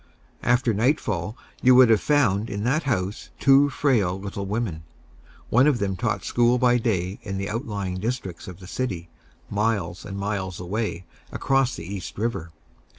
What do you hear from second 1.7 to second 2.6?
would have found